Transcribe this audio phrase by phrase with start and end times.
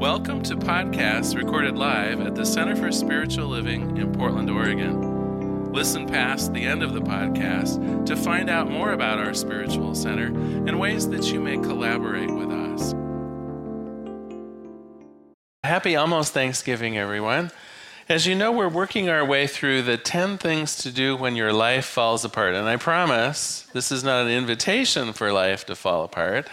[0.00, 5.74] Welcome to podcasts recorded live at the Center for Spiritual Living in Portland, Oregon.
[5.74, 10.28] Listen past the end of the podcast to find out more about our spiritual center
[10.28, 12.94] and ways that you may collaborate with us.
[15.64, 17.50] Happy almost Thanksgiving, everyone.
[18.08, 21.52] As you know, we're working our way through the 10 things to do when your
[21.52, 22.54] life falls apart.
[22.54, 26.48] And I promise this is not an invitation for life to fall apart.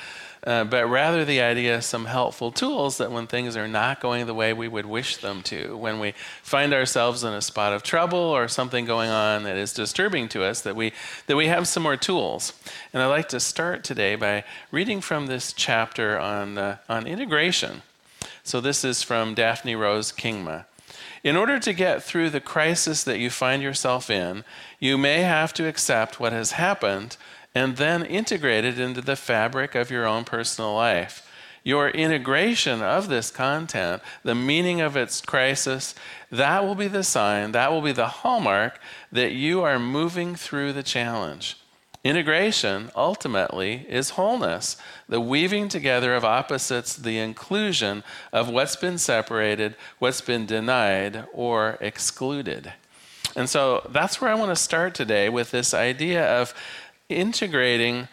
[0.47, 4.25] Uh, but rather the idea of some helpful tools that when things are not going
[4.25, 7.83] the way we would wish them to, when we find ourselves in a spot of
[7.83, 10.93] trouble or something going on that is disturbing to us, that we,
[11.25, 12.53] that we have some more tools.
[12.93, 17.81] And I'd like to start today by reading from this chapter on, uh, on integration.
[18.45, 20.63] So this is from Daphne Rose Kingma.
[21.25, 24.45] In order to get through the crisis that you find yourself in,
[24.79, 27.17] you may have to accept what has happened
[27.57, 31.27] and then integrate it into the fabric of your own personal life.
[31.63, 35.95] Your integration of this content, the meaning of its crisis,
[36.31, 38.79] that will be the sign, that will be the hallmark
[39.11, 41.57] that you are moving through the challenge.
[42.03, 44.77] Integration, ultimately, is wholeness,
[45.09, 51.79] the weaving together of opposites, the inclusion of what's been separated, what's been denied, or
[51.81, 52.71] excluded.
[53.35, 56.53] And so that's where I want to start today with this idea of
[57.09, 58.07] integrating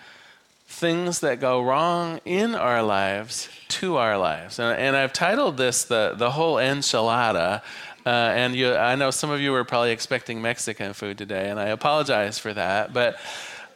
[0.67, 4.59] things that go wrong in our lives to our lives.
[4.59, 7.63] And, and I've titled this the, the whole enchilada.
[8.07, 11.59] Uh, and you, I know some of you were probably expecting Mexican food today, and
[11.59, 12.93] I apologize for that.
[12.93, 13.19] But,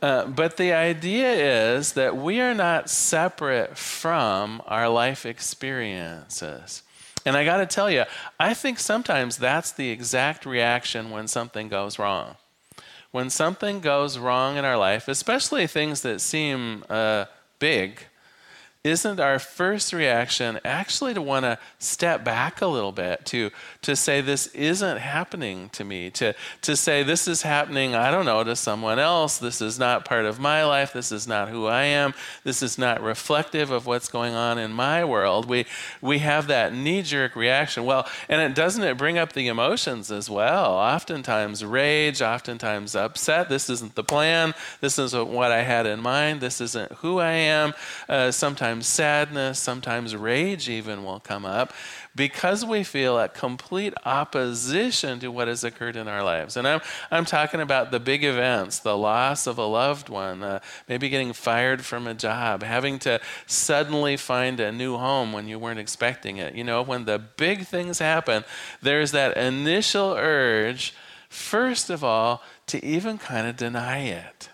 [0.02, 6.82] uh, but the idea is that we are not separate from our life experiences.
[7.24, 8.04] And I got to tell you,
[8.38, 12.36] I think sometimes that's the exact reaction when something goes wrong
[13.10, 17.24] when something goes wrong in our life, especially things that seem uh,
[17.58, 18.06] big,
[18.88, 23.50] isn't our first reaction actually to want to step back a little bit to
[23.82, 28.24] to say this isn't happening to me to to say this is happening i don't
[28.24, 31.66] know to someone else this is not part of my life this is not who
[31.66, 35.48] i am this is not reflective of what's going on in my world.
[35.48, 35.66] We
[36.00, 37.84] we have that knee jerk reaction.
[37.84, 40.74] Well and it doesn't it bring up the emotions as well?
[40.74, 46.40] Oftentimes rage oftentimes upset this isn't the plan this isn't what i had in mind
[46.40, 47.74] this isn't who i am.
[48.08, 51.72] Uh, sometimes sometimes sadness, sometimes rage even will come up
[52.14, 56.56] because we feel a complete opposition to what has occurred in our lives.
[56.56, 56.80] And I'm,
[57.10, 61.32] I'm talking about the big events, the loss of a loved one, uh, maybe getting
[61.32, 66.36] fired from a job, having to suddenly find a new home when you weren't expecting
[66.36, 66.54] it.
[66.54, 68.44] You know, when the big things happen,
[68.82, 70.94] there's that initial urge,
[71.28, 74.50] first of all, to even kind of deny it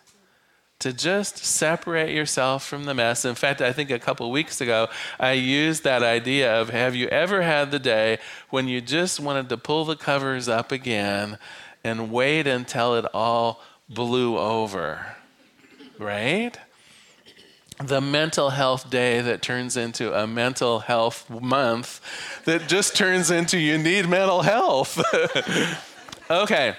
[0.84, 3.24] to just separate yourself from the mess.
[3.24, 7.08] In fact, I think a couple weeks ago, I used that idea of have you
[7.08, 8.18] ever had the day
[8.50, 11.38] when you just wanted to pull the covers up again
[11.82, 15.16] and wait until it all blew over?
[15.98, 16.58] Right?
[17.82, 22.00] the mental health day that turns into a mental health month
[22.44, 25.02] that just turns into you need mental health.
[26.30, 26.76] okay.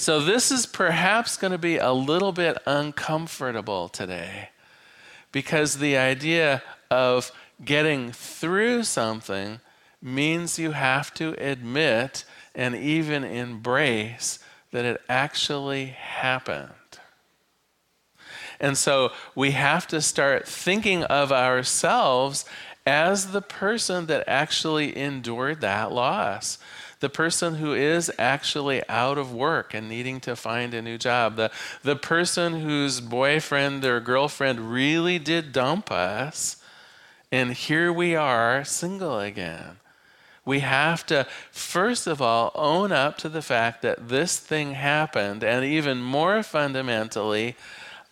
[0.00, 4.50] So, this is perhaps going to be a little bit uncomfortable today
[5.32, 7.32] because the idea of
[7.64, 9.58] getting through something
[10.00, 14.38] means you have to admit and even embrace
[14.70, 16.70] that it actually happened.
[18.60, 22.44] And so we have to start thinking of ourselves
[22.86, 26.58] as the person that actually endured that loss
[27.00, 31.36] the person who is actually out of work and needing to find a new job,
[31.36, 31.50] the,
[31.82, 36.56] the person whose boyfriend or girlfriend really did dump us,
[37.30, 39.76] and here we are single again.
[40.44, 45.44] We have to, first of all, own up to the fact that this thing happened,
[45.44, 47.54] and even more fundamentally,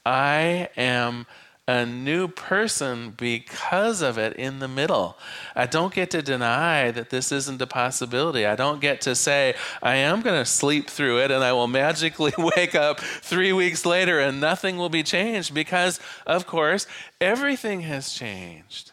[0.04, 1.26] I am
[1.68, 5.18] a new person because of it in the middle.
[5.56, 8.46] I don't get to deny that this isn't a possibility.
[8.46, 11.66] I don't get to say, I am going to sleep through it and I will
[11.66, 16.86] magically wake up three weeks later and nothing will be changed because, of course,
[17.20, 18.92] everything has changed.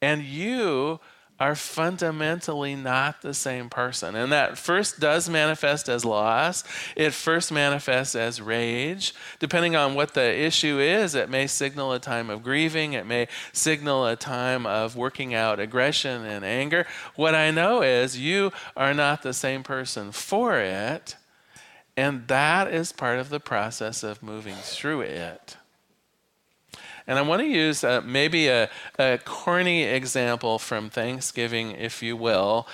[0.00, 1.00] And you
[1.40, 4.14] are fundamentally not the same person.
[4.14, 6.62] And that first does manifest as loss.
[6.94, 9.14] It first manifests as rage.
[9.38, 13.26] Depending on what the issue is, it may signal a time of grieving, it may
[13.54, 16.86] signal a time of working out aggression and anger.
[17.16, 21.16] What I know is you are not the same person for it.
[21.96, 25.56] And that is part of the process of moving through it.
[27.10, 32.16] And I want to use uh, maybe a, a corny example from Thanksgiving, if you
[32.16, 32.68] will.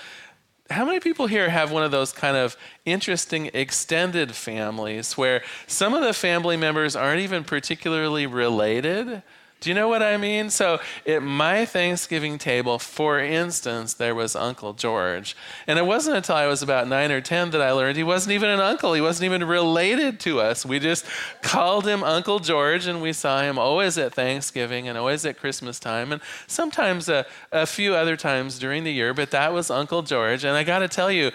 [0.69, 2.55] How many people here have one of those kind of
[2.85, 9.23] interesting extended families where some of the family members aren't even particularly related?
[9.67, 10.49] Do you know what I mean?
[10.51, 10.79] So,
[11.09, 15.37] at my Thanksgiving table, for instance, there was Uncle George.
[15.67, 18.35] And it wasn't until I was about nine or 10 that I learned he wasn't
[18.35, 18.93] even an uncle.
[18.93, 20.65] He wasn't even related to us.
[20.65, 21.05] We just
[21.43, 25.81] called him Uncle George, and we saw him always at Thanksgiving and always at Christmas
[25.81, 29.15] time, and sometimes a, a few other times during the year.
[29.15, 30.45] But that was Uncle George.
[30.45, 31.33] And I got to tell you,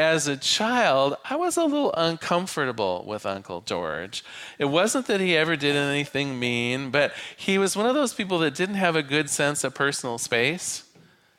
[0.00, 4.24] as a child, I was a little uncomfortable with Uncle George.
[4.58, 8.38] It wasn't that he ever did anything mean, but he was one of those people
[8.38, 10.84] that didn't have a good sense of personal space.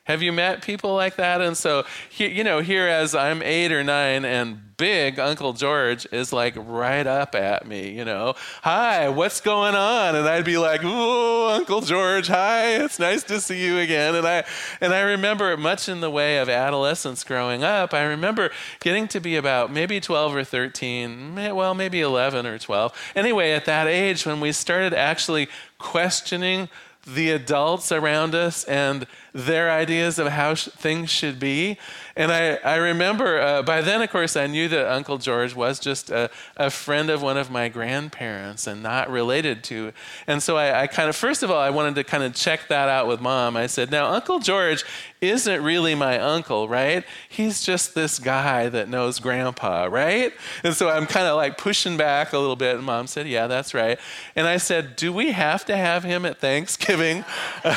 [0.04, 1.40] Have you met people like that?
[1.40, 1.84] And so,
[2.16, 7.06] you know, here as I'm eight or nine and big Uncle George is like right
[7.06, 10.16] up at me, you know, hi, what's going on?
[10.16, 14.16] And I'd be like, oh, Uncle George, hi, it's nice to see you again.
[14.16, 14.42] And I,
[14.80, 18.50] and I remember much in the way of adolescence growing up, I remember
[18.80, 23.12] getting to be about maybe 12 or 13, well, maybe 11 or 12.
[23.14, 25.46] Anyway, at that age when we started actually
[25.78, 26.68] questioning
[27.06, 31.78] the adults around us and their ideas of how sh- things should be.
[32.16, 35.78] And I, I remember uh, by then, of course, I knew that Uncle George was
[35.78, 39.92] just a, a friend of one of my grandparents and not related to.
[40.26, 42.68] And so I, I kind of, first of all, I wanted to kind of check
[42.68, 43.56] that out with mom.
[43.56, 44.84] I said, now, Uncle George
[45.22, 47.04] isn't really my uncle, right?
[47.28, 50.32] He's just this guy that knows grandpa, right?
[50.64, 52.76] And so I'm kind of like pushing back a little bit.
[52.76, 53.98] And mom said, yeah, that's right.
[54.34, 57.24] And I said, do we have to have him at Thanksgiving?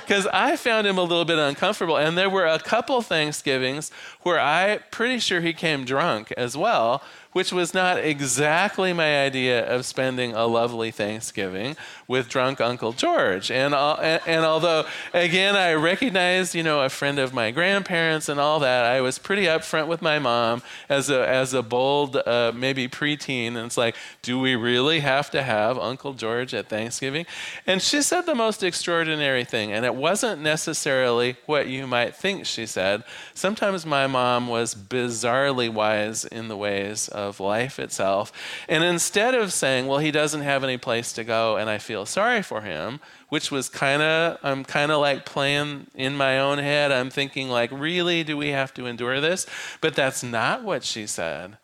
[0.00, 1.96] Because I found him a little bit uncomfortable.
[1.96, 3.90] And there were a couple Thanksgivings
[4.22, 9.64] where I pretty sure he came drunk as well which was not exactly my idea
[9.64, 11.76] of spending a lovely Thanksgiving
[12.08, 13.50] with drunk Uncle George.
[13.50, 14.84] And, and, and although,
[15.14, 19.18] again, I recognized, you know, a friend of my grandparents and all that, I was
[19.18, 23.48] pretty upfront with my mom as a, as a bold, uh, maybe preteen.
[23.48, 27.26] And it's like, do we really have to have Uncle George at Thanksgiving?
[27.64, 29.72] And she said the most extraordinary thing.
[29.72, 33.04] And it wasn't necessarily what you might think she said.
[33.34, 37.08] Sometimes my mom was bizarrely wise in the ways
[37.40, 38.32] life itself.
[38.68, 42.06] And instead of saying, well, he doesn't have any place to go and I feel
[42.06, 46.58] sorry for him, which was kind of, I'm kind of like playing in my own
[46.58, 46.92] head.
[46.92, 49.46] I'm thinking, like, really, do we have to endure this?
[49.80, 51.58] But that's not what she said.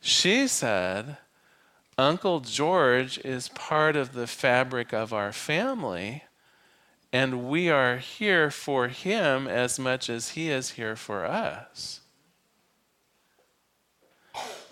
[0.00, 1.16] She said,
[1.96, 6.22] Uncle George is part of the fabric of our family,
[7.12, 12.00] and we are here for him as much as he is here for us.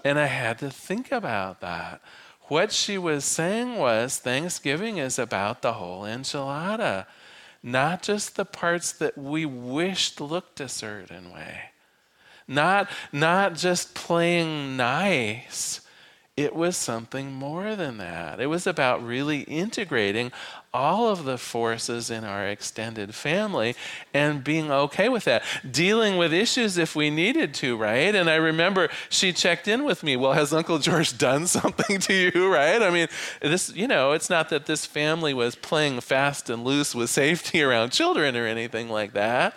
[0.07, 2.01] And I had to think about that.
[2.43, 7.07] What she was saying was Thanksgiving is about the whole enchilada,
[7.61, 11.71] not just the parts that we wished looked a certain way.
[12.47, 15.81] Not, not just playing nice,
[16.37, 18.41] it was something more than that.
[18.41, 20.33] It was about really integrating
[20.75, 23.75] all of the forces in our extended family
[24.13, 25.43] and being okay with that.
[25.69, 28.15] Dealing with issues if we needed to, right?
[28.15, 30.15] And I remember she checked in with me.
[30.15, 32.83] Well, has Uncle George done something to you, right?
[32.83, 33.09] I mean,
[33.41, 37.63] this, you know, it's not that this family was playing fast and loose with safety
[37.63, 39.55] around children or anything like that.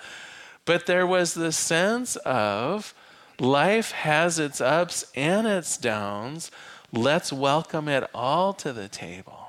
[0.63, 2.93] But there was this sense of
[3.39, 6.51] life has its ups and its downs
[6.91, 9.47] Let's welcome it all to the table.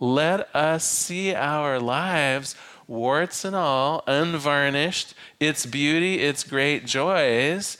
[0.00, 2.56] Let us see our lives,
[2.88, 7.76] warts and all, unvarnished, its beauty, its great joys.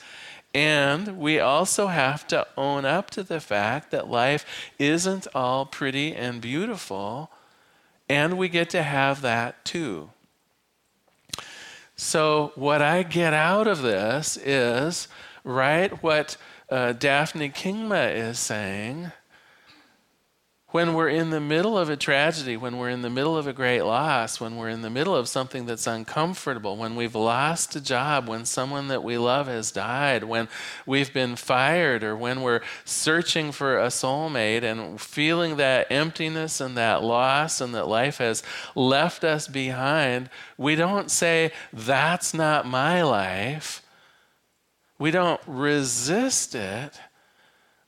[0.53, 4.45] And we also have to own up to the fact that life
[4.77, 7.31] isn't all pretty and beautiful,
[8.07, 10.11] and we get to have that too.
[11.95, 15.07] So, what I get out of this is,
[15.43, 16.37] right, what
[16.69, 19.11] uh, Daphne Kingma is saying
[20.73, 23.53] when we're in the middle of a tragedy, when we're in the middle of a
[23.53, 27.79] great loss, when we're in the middle of something that's uncomfortable, when we've lost a
[27.79, 30.47] job, when someone that we love has died, when
[30.87, 36.75] we've been fired, or when we're searching for a soulmate and feeling that emptiness and
[36.75, 38.41] that loss and that life has
[38.73, 40.27] left us behind,
[40.57, 43.83] we don't say, That's not my life.
[44.97, 46.99] We don't resist it,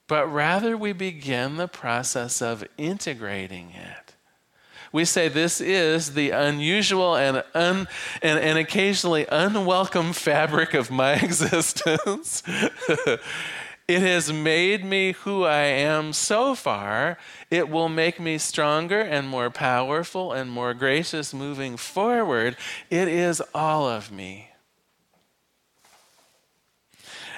[0.07, 4.13] but rather we begin the process of integrating it.
[4.91, 7.87] We say this is the unusual and, un,
[8.21, 12.43] and, and occasionally unwelcome fabric of my existence.
[13.87, 17.19] It has made me who I am so far.
[17.51, 22.57] It will make me stronger and more powerful and more gracious moving forward.
[22.89, 24.54] It is all of me.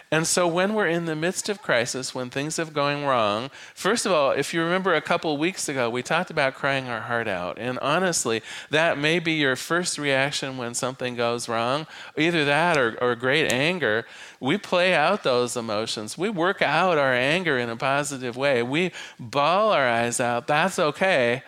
[0.10, 4.06] And so, when we're in the midst of crisis, when things are going wrong, first
[4.06, 7.28] of all, if you remember a couple weeks ago, we talked about crying our heart
[7.28, 7.58] out.
[7.60, 11.88] And honestly, that may be your first reaction when something goes wrong,
[12.18, 14.06] either that or, or great anger.
[14.40, 18.94] We play out those emotions, we work out our anger in a positive way, we
[19.20, 20.48] bawl our eyes out.
[20.48, 21.44] That's okay.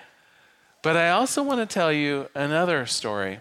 [0.81, 3.39] But I also want to tell you another story.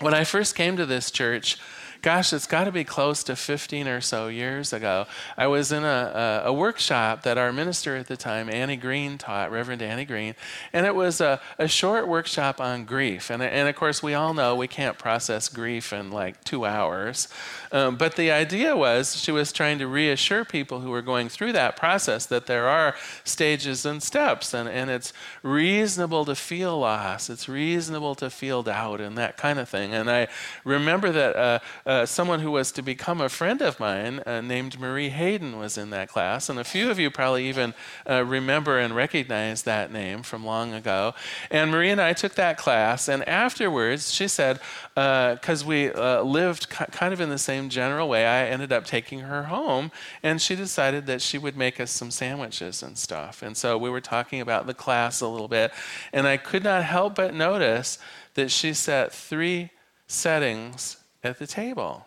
[0.00, 1.58] When I first came to this church,
[2.02, 5.06] gosh, it's got to be close to 15 or so years ago.
[5.36, 9.18] I was in a, a, a, workshop that our minister at the time, Annie Green,
[9.18, 10.34] taught, Reverend Annie Green,
[10.72, 13.30] and it was a, a short workshop on grief.
[13.30, 17.28] And, and of course, we all know we can't process grief in like two hours.
[17.72, 21.52] Um, but the idea was she was trying to reassure people who were going through
[21.52, 25.12] that process that there are stages and steps, and, and it's
[25.42, 29.94] reasonable to feel loss, it's reasonable to feel doubt, and that kind of thing.
[29.94, 30.28] And I
[30.64, 31.36] remember that.
[31.36, 35.56] Uh, uh, someone who was to become a friend of mine uh, named Marie Hayden
[35.56, 36.48] was in that class.
[36.48, 37.74] And a few of you probably even
[38.10, 41.14] uh, remember and recognize that name from long ago.
[41.48, 43.08] And Marie and I took that class.
[43.08, 44.58] And afterwards, she said,
[44.94, 48.84] because uh, we uh, lived kind of in the same general way, I ended up
[48.84, 49.92] taking her home.
[50.24, 53.42] And she decided that she would make us some sandwiches and stuff.
[53.42, 55.72] And so we were talking about the class a little bit.
[56.12, 57.98] And I could not help but notice
[58.34, 59.70] that she set three
[60.08, 62.06] settings at the table.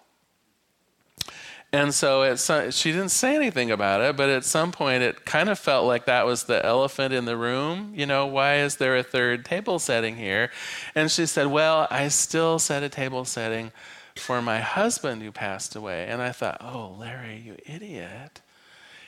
[1.72, 5.24] And so at some, she didn't say anything about it, but at some point it
[5.26, 7.94] kind of felt like that was the elephant in the room.
[7.96, 10.50] You know, why is there a third table setting here?
[10.96, 13.72] And she said, Well, I still set a table setting
[14.16, 16.08] for my husband who passed away.
[16.08, 18.42] And I thought, Oh, Larry, you idiot.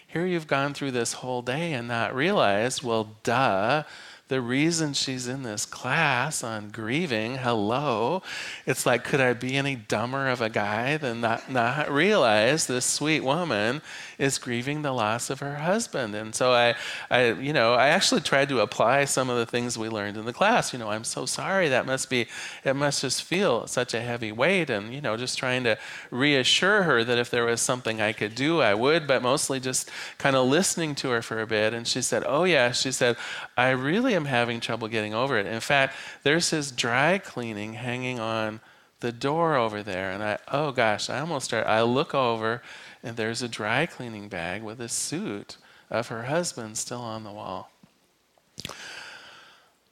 [0.05, 3.84] Here you've gone through this whole day and not realized, well, duh
[4.32, 8.24] the reason she's in this class on grieving, hello,
[8.66, 12.86] it's like, could I be any dumber of a guy than not, not realize this
[12.86, 13.82] sweet woman
[14.22, 16.13] is grieving the loss of her husband?
[16.13, 16.75] And so I,
[17.10, 20.25] I, you know, I actually tried to apply some of the things we learned in
[20.25, 20.72] the class.
[20.72, 21.70] You know, I'm so sorry.
[21.70, 22.28] That must be,
[22.63, 24.70] it must just feel such a heavy weight.
[24.70, 25.78] And, you know, just trying to
[26.12, 29.90] reassure her that if there was something I could do, I would, but mostly just
[30.20, 31.74] kind of listening to her for a bit.
[31.74, 32.72] And she said, Oh, yeah.
[32.72, 33.18] She said,
[33.58, 35.48] I really am having trouble getting over it.
[35.48, 38.62] In fact, there's his dry cleaning hanging on
[39.01, 40.12] the door over there.
[40.12, 42.62] And I, oh gosh, I almost start, I look over
[43.03, 45.58] and there's a dry cleaning bag with a suit
[45.89, 47.72] of her husband still on the wall.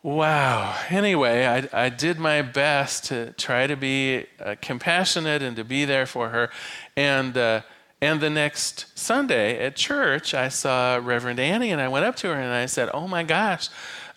[0.02, 0.78] Wow.
[0.90, 5.84] Anyway, I, I did my best to try to be uh, compassionate and to be
[5.84, 6.50] there for her.
[6.96, 7.62] And, uh,
[8.00, 12.28] and the next Sunday at church, I saw Reverend Annie and I went up to
[12.28, 13.68] her and I said, Oh my gosh,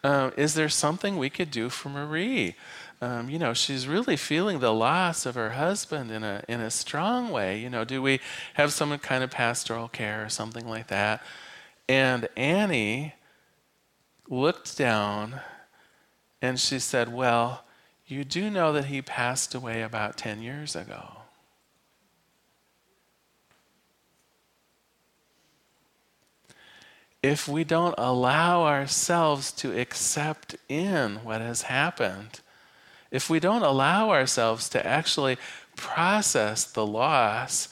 [0.05, 2.55] uh, is there something we could do for Marie?
[3.03, 6.71] Um, you know, she's really feeling the loss of her husband in a in a
[6.71, 7.59] strong way.
[7.59, 8.21] You know, do we
[8.55, 11.21] have some kind of pastoral care or something like that?
[11.89, 13.15] And Annie
[14.29, 15.41] looked down
[16.41, 17.65] and she said, "Well,
[18.07, 21.19] you do know that he passed away about 10 years ago."
[27.23, 32.41] if we don't allow ourselves to accept in what has happened,
[33.13, 35.37] if we don't allow ourselves to actually
[35.77, 37.69] process the loss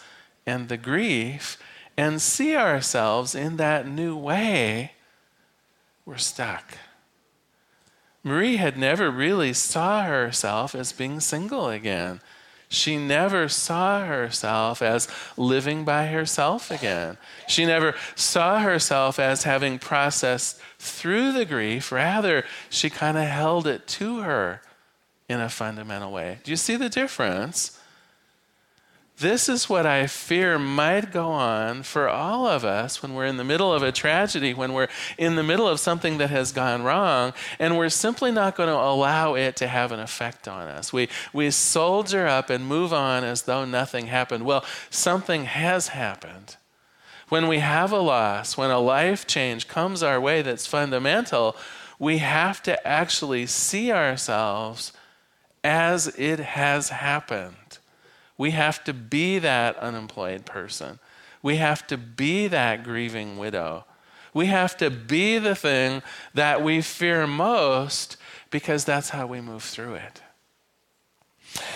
[0.46, 1.58] and the grief
[1.96, 4.92] and see ourselves in that new way,
[6.04, 6.76] we're stuck.
[8.22, 12.20] Marie had never really saw herself as being single again.
[12.68, 17.16] She never saw herself as living by herself again.
[17.48, 21.90] She never saw herself as having processed through the grief.
[21.90, 24.60] Rather, she kind of held it to her
[25.30, 26.40] in a fundamental way.
[26.42, 27.78] Do you see the difference?
[29.18, 33.36] This is what I fear might go on for all of us when we're in
[33.36, 36.82] the middle of a tragedy, when we're in the middle of something that has gone
[36.82, 40.92] wrong, and we're simply not going to allow it to have an effect on us.
[40.92, 44.44] We, we soldier up and move on as though nothing happened.
[44.44, 46.56] Well, something has happened.
[47.28, 51.54] When we have a loss, when a life change comes our way that's fundamental,
[52.00, 54.92] we have to actually see ourselves
[55.62, 57.78] as it has happened.
[58.38, 60.98] We have to be that unemployed person.
[61.42, 63.84] We have to be that grieving widow.
[64.32, 66.02] We have to be the thing
[66.34, 68.16] that we fear most
[68.50, 70.22] because that's how we move through it.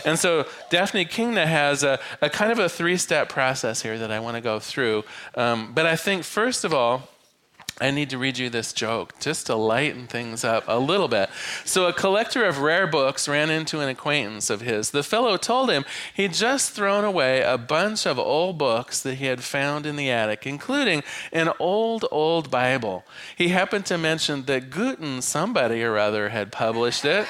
[0.04, 4.10] And so Daphne Kingma has a, a kind of a three step process here that
[4.10, 5.04] I want to go through.
[5.34, 7.08] Um, but I think, first of all,
[7.80, 11.28] I need to read you this joke just to lighten things up a little bit.
[11.64, 14.90] So, a collector of rare books ran into an acquaintance of his.
[14.90, 19.26] The fellow told him he'd just thrown away a bunch of old books that he
[19.26, 21.02] had found in the attic, including
[21.32, 23.04] an old, old Bible.
[23.34, 27.26] He happened to mention that Guten, somebody or other, had published it.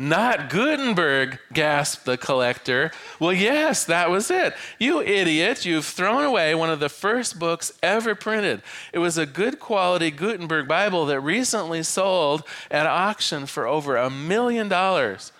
[0.00, 2.90] Not Gutenberg, gasped the collector.
[3.18, 4.54] Well, yes, that was it.
[4.78, 8.62] You idiot, you've thrown away one of the first books ever printed.
[8.94, 14.08] It was a good quality Gutenberg Bible that recently sold at auction for over a
[14.08, 15.32] million dollars.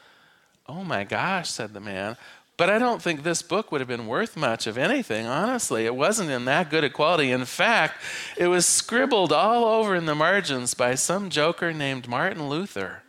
[0.68, 2.18] Oh my gosh, said the man.
[2.58, 5.86] But I don't think this book would have been worth much of anything, honestly.
[5.86, 7.30] It wasn't in that good a quality.
[7.30, 7.94] In fact,
[8.36, 13.04] it was scribbled all over in the margins by some joker named Martin Luther.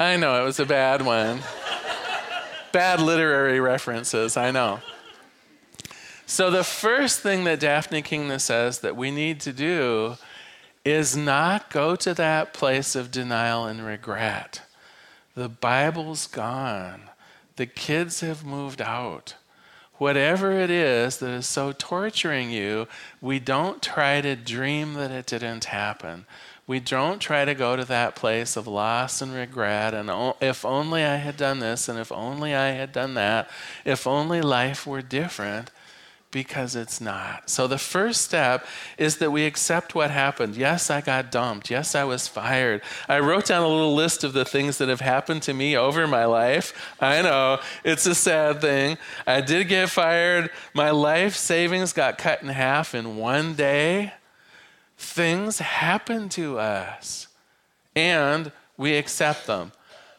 [0.00, 1.40] I know, it was a bad one.
[2.72, 4.80] bad literary references, I know.
[6.24, 10.16] So, the first thing that Daphne Kingma says that we need to do
[10.86, 14.62] is not go to that place of denial and regret.
[15.34, 17.10] The Bible's gone,
[17.56, 19.34] the kids have moved out.
[19.98, 22.88] Whatever it is that is so torturing you,
[23.20, 26.24] we don't try to dream that it didn't happen
[26.70, 30.64] we don't try to go to that place of loss and regret and oh, if
[30.64, 33.50] only I had done this and if only I had done that,
[33.84, 35.72] if only life were different,
[36.30, 37.50] because it's not.
[37.50, 38.64] So the first step
[38.98, 40.54] is that we accept what happened.
[40.54, 41.72] Yes, I got dumped.
[41.72, 42.82] Yes, I was fired.
[43.08, 46.06] I wrote down a little list of the things that have happened to me over
[46.06, 46.94] my life.
[47.00, 48.96] I know, it's a sad thing.
[49.26, 50.50] I did get fired.
[50.72, 54.12] My life savings got cut in half in one day
[55.00, 57.26] things happen to us
[57.96, 59.72] and we accept them.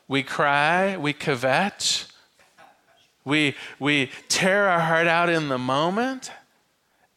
[0.08, 2.12] We cry, we kvetch,
[3.24, 6.32] we, we tear our heart out in the moment,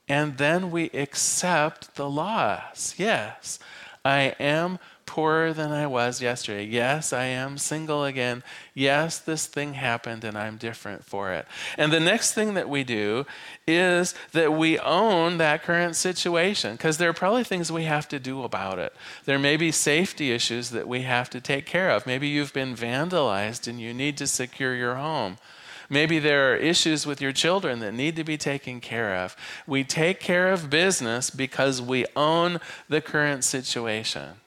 [0.06, 2.94] and then we accept the loss.
[2.98, 3.58] Yes,
[4.04, 6.64] I am poorer than I was yesterday.
[6.64, 8.42] Yes, I am single again.
[8.74, 11.46] Yes, this thing happened and I'm different for it.
[11.78, 13.26] And the next thing that we do
[13.66, 18.18] is that we own that current situation because there are probably things we have to
[18.18, 18.92] do about it.
[19.24, 22.06] There may be safety issues that we have to take care of.
[22.06, 25.38] Maybe you've been vandalized and you need to secure your home.
[25.90, 29.36] Maybe there are issues with your children that need to be taken care of.
[29.66, 34.40] We take care of business because we own the current situation.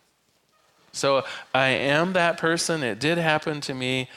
[0.91, 1.23] So
[1.53, 2.83] I am that person.
[2.83, 4.09] It did happen to me.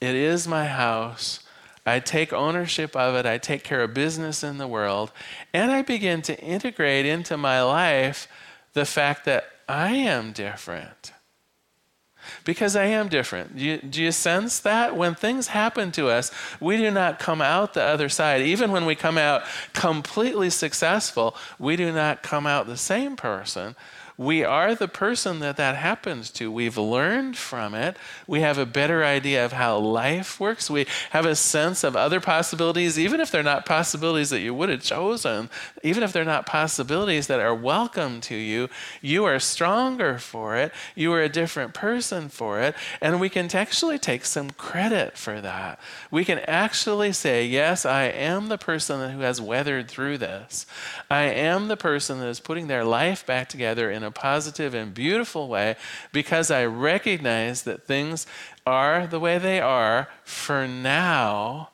[0.00, 1.40] It is my house.
[1.86, 3.26] I take ownership of it.
[3.26, 5.12] I take care of business in the world.
[5.54, 8.26] And I begin to integrate into my life
[8.72, 11.12] the fact that I am different.
[12.44, 13.56] Because I am different.
[13.56, 14.96] Do you, do you, sense that?
[14.96, 18.42] When things happen to us, we do not come out the other side.
[18.42, 23.76] Even when we come out completely successful, we do not come out the same person
[24.18, 26.50] we are the person that that happens to.
[26.50, 27.98] We've learned from it.
[28.26, 30.70] We have a better idea of how life works.
[30.70, 34.70] We have a sense of other possibilities, even if they're not possibilities that you would
[34.70, 35.50] have chosen,
[35.82, 38.70] even if they're not possibilities that are welcome to you.
[39.02, 40.72] You are stronger for it.
[40.94, 42.74] You are a different person for it.
[43.02, 45.78] And we can actually take some credit for that.
[46.10, 50.64] We can actually say, Yes, I am the person who has weathered through this.
[51.10, 54.94] I am the person that is putting their life back together in a positive and
[54.94, 55.76] beautiful way
[56.12, 58.26] because I recognize that things
[58.66, 61.70] are the way they are for now.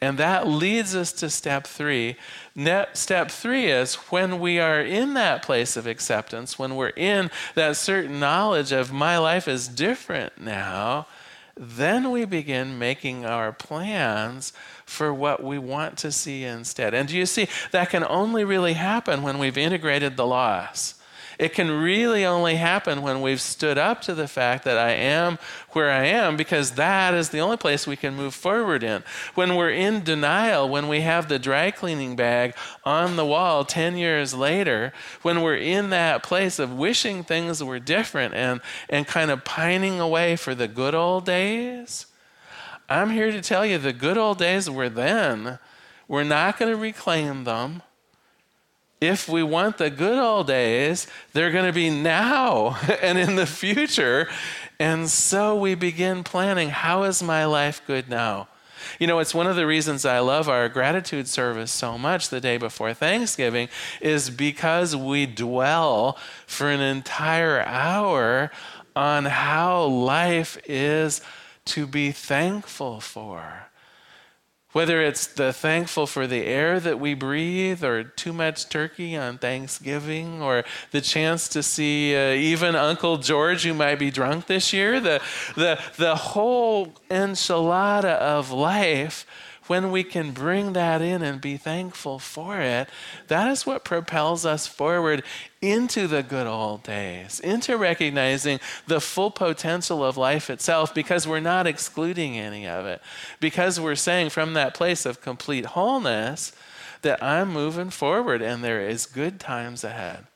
[0.00, 2.16] And that leads us to step three.
[2.92, 7.76] step three is when we are in that place of acceptance, when we're in that
[7.76, 11.06] certain knowledge of my life is different now,
[11.56, 14.52] then we begin making our plans
[14.86, 16.94] for what we want to see instead.
[16.94, 20.94] And do you see, that can only really happen when we've integrated the loss.
[21.38, 25.38] It can really only happen when we've stood up to the fact that I am
[25.70, 29.04] where I am because that is the only place we can move forward in.
[29.36, 33.96] When we're in denial, when we have the dry cleaning bag on the wall 10
[33.96, 39.30] years later, when we're in that place of wishing things were different and, and kind
[39.30, 42.06] of pining away for the good old days,
[42.88, 45.60] I'm here to tell you the good old days were then.
[46.08, 47.82] We're not going to reclaim them
[49.00, 53.46] if we want the good old days, they're going to be now and in the
[53.46, 54.28] future.
[54.78, 58.48] And so we begin planning how is my life good now?
[58.98, 62.40] You know, it's one of the reasons I love our gratitude service so much the
[62.40, 63.68] day before Thanksgiving
[64.00, 68.50] is because we dwell for an entire hour
[68.94, 71.20] on how life is
[71.66, 73.67] to be thankful for.
[74.72, 79.38] Whether it's the thankful for the air that we breathe, or too much turkey on
[79.38, 84.72] Thanksgiving, or the chance to see uh, even Uncle George, who might be drunk this
[84.72, 85.22] year, the,
[85.54, 89.26] the, the whole enchilada of life
[89.68, 92.88] when we can bring that in and be thankful for it,
[93.28, 95.22] that is what propels us forward
[95.60, 101.40] into the good old days, into recognizing the full potential of life itself because we're
[101.40, 103.00] not excluding any of it.
[103.40, 106.52] Because we're saying from that place of complete wholeness
[107.02, 110.26] that I'm moving forward and there is good times ahead.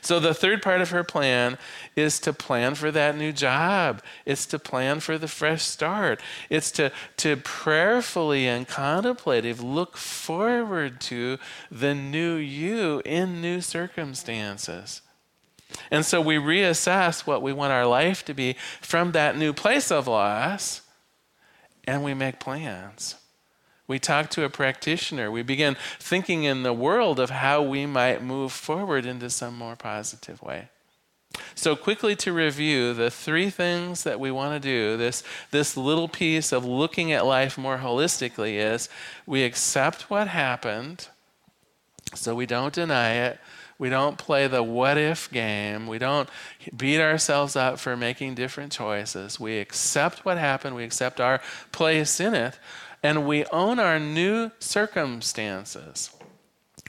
[0.00, 1.58] So, the third part of her plan
[1.96, 4.02] is to plan for that new job.
[4.24, 6.20] It's to plan for the fresh start.
[6.48, 11.38] It's to, to prayerfully and contemplative look forward to
[11.70, 15.02] the new you in new circumstances.
[15.90, 19.90] And so we reassess what we want our life to be from that new place
[19.90, 20.82] of loss,
[21.84, 23.16] and we make plans.
[23.88, 25.30] We talk to a practitioner.
[25.30, 29.76] We begin thinking in the world of how we might move forward into some more
[29.76, 30.68] positive way.
[31.54, 36.08] So, quickly to review the three things that we want to do, this, this little
[36.08, 38.88] piece of looking at life more holistically is
[39.26, 41.08] we accept what happened,
[42.14, 43.38] so we don't deny it.
[43.78, 45.86] We don't play the what if game.
[45.86, 46.30] We don't
[46.74, 49.38] beat ourselves up for making different choices.
[49.38, 52.58] We accept what happened, we accept our place in it
[53.06, 56.10] and we own our new circumstances.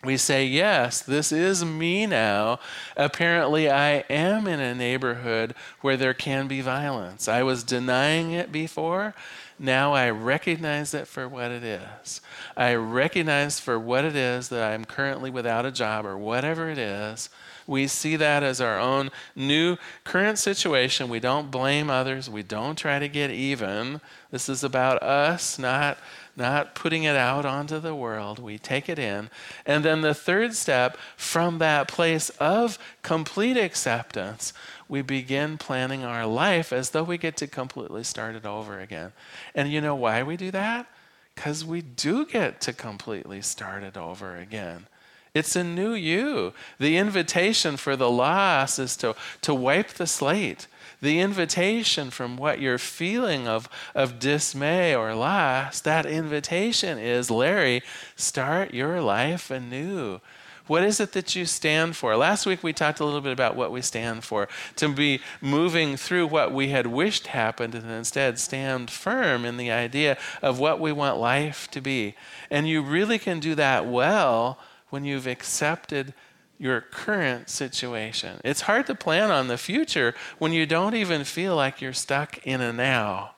[0.04, 2.60] We say, Yes, this is me now.
[2.96, 7.28] Apparently, I am in a neighborhood where there can be violence.
[7.28, 9.14] I was denying it before.
[9.60, 12.22] Now I recognize it for what it is.
[12.56, 16.78] I recognize for what it is that I'm currently without a job or whatever it
[16.78, 17.30] is.
[17.66, 21.10] We see that as our own new current situation.
[21.10, 22.30] We don't blame others.
[22.30, 24.00] We don't try to get even.
[24.32, 25.98] This is about us, not,
[26.38, 28.40] not putting it out onto the world.
[28.40, 29.30] We take it in.
[29.66, 34.54] And then the third step, from that place of complete acceptance,
[34.90, 39.12] we begin planning our life as though we get to completely start it over again.
[39.54, 40.88] And you know why we do that?
[41.36, 44.88] Because we do get to completely start it over again.
[45.34, 46.54] It's a new you.
[46.80, 50.68] The invitation for the loss is to, to wipe the slate.
[51.00, 57.84] The invitation from what you're feeling of, of dismay or loss, that invitation is Larry,
[58.16, 60.22] start your life anew.
[60.68, 62.16] What is it that you stand for?
[62.16, 65.98] Last week we talked a little bit about what we stand for to be moving
[65.98, 70.80] through what we had wished happened and instead stand firm in the idea of what
[70.80, 72.16] we want life to be.
[72.52, 76.14] And you really can do that well when you've accepted
[76.60, 78.42] your current situation.
[78.44, 82.46] It's hard to plan on the future when you don't even feel like you're stuck
[82.46, 83.32] in a now.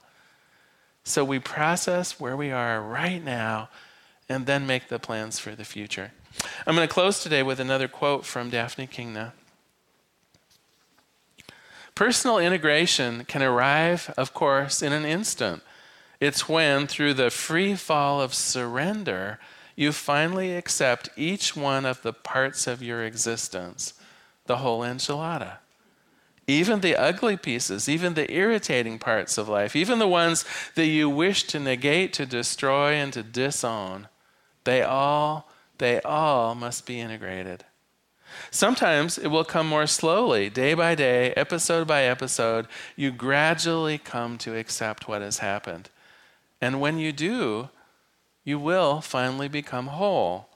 [1.03, 3.69] So we process where we are right now
[4.29, 6.11] and then make the plans for the future.
[6.65, 9.33] I'm going to close today with another quote from Daphne Kingma.
[11.95, 15.61] Personal integration can arrive, of course, in an instant.
[16.19, 19.39] It's when, through the free fall of surrender,
[19.75, 23.93] you finally accept each one of the parts of your existence,
[24.45, 25.57] the whole enchilada.
[26.47, 31.09] Even the ugly pieces, even the irritating parts of life, even the ones that you
[31.09, 34.07] wish to negate, to destroy, and to disown,
[34.63, 35.48] they all,
[35.79, 37.65] they all must be integrated.
[38.51, 42.67] Sometimes it will come more slowly, day by day, episode by episode.
[42.95, 45.89] You gradually come to accept what has happened.
[46.61, 47.69] And when you do,
[48.43, 50.49] you will finally become whole.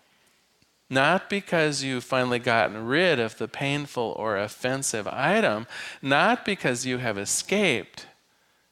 [0.89, 5.65] Not because you've finally gotten rid of the painful or offensive item,
[6.01, 8.05] not because you have escaped.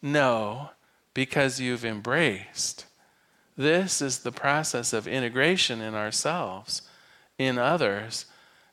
[0.01, 0.71] No,
[1.13, 2.85] because you've embraced.
[3.57, 6.83] This is the process of integration in ourselves,
[7.37, 8.25] in others,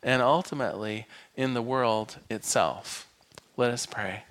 [0.03, 3.09] and ultimately in the world itself.
[3.57, 4.25] Let us pray.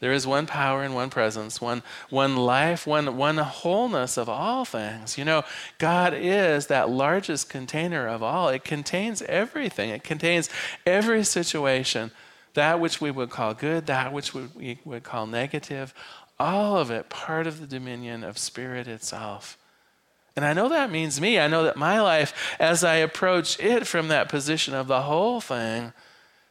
[0.00, 4.64] There is one power and one presence, one, one life, one, one wholeness of all
[4.64, 5.18] things.
[5.18, 5.44] You know,
[5.76, 8.48] God is that largest container of all.
[8.48, 10.48] It contains everything, it contains
[10.86, 12.12] every situation,
[12.54, 15.92] that which we would call good, that which we would call negative,
[16.38, 19.58] all of it part of the dominion of Spirit itself.
[20.36, 21.38] And I know that means me.
[21.38, 25.40] I know that my life, as I approach it from that position of the whole
[25.40, 25.92] thing,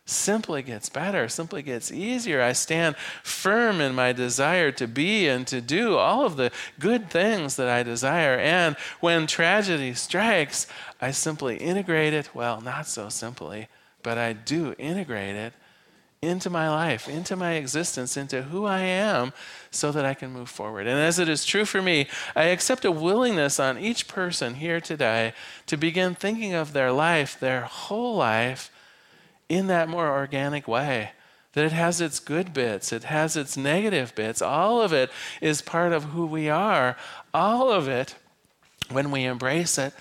[0.05, 2.41] simply gets better, simply gets easier.
[2.41, 7.09] I stand firm in my desire to be and to do all of the good
[7.09, 8.35] things that I desire.
[8.35, 10.67] And when tragedy strikes,
[10.99, 12.33] I simply integrate it.
[12.33, 13.67] Well, not so simply,
[14.03, 15.53] but I do integrate it
[16.21, 19.32] into my life, into my existence, into who I am,
[19.71, 20.86] so that I can move forward.
[20.86, 24.82] And as it is true for me, I accept a willingness on each person here
[24.82, 25.34] today
[25.67, 28.69] to begin thinking of their life, their whole life,
[29.47, 31.12] in that more organic way.
[31.53, 34.41] That it has its good bits, it has its negative bits.
[34.41, 35.10] All of it
[35.41, 36.97] is part of who we are.
[37.34, 38.15] All of it,
[38.91, 39.93] when we embrace it,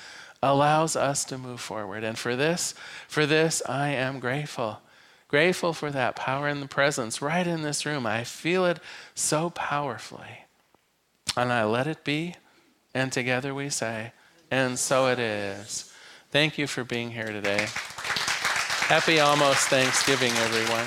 [0.43, 2.05] allows us to move forward.
[2.05, 2.75] And for this,
[3.07, 4.81] for this, I am grateful.
[5.29, 8.07] Grateful for that power and the presence right in this room.
[8.07, 8.81] I feel it
[9.15, 10.47] so powerfully.
[11.37, 12.35] And I let it be.
[12.95, 14.13] And together we say,
[14.51, 15.93] and so it is.
[16.31, 17.67] Thank you for being here today.
[18.89, 20.87] Happy almost Thanksgiving, everyone.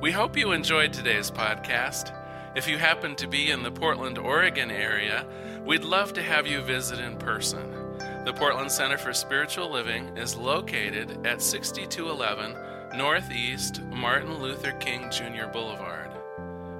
[0.00, 2.16] We hope you enjoyed today's podcast.
[2.56, 5.26] If you happen to be in the Portland, Oregon area,
[5.64, 7.81] we'd love to have you visit in person.
[8.24, 15.46] The Portland Center for Spiritual Living is located at 6211 Northeast Martin Luther King Jr.
[15.52, 16.08] Boulevard.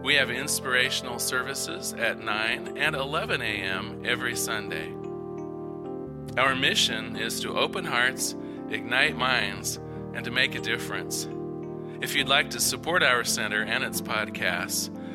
[0.04, 4.02] We have inspirational services at 9 and 11 a.m.
[4.04, 4.94] every Sunday.
[6.38, 8.36] Our mission is to open hearts,
[8.70, 9.80] ignite minds,
[10.14, 11.28] and to make a difference.
[12.00, 14.90] If you'd like to support our center and its podcasts,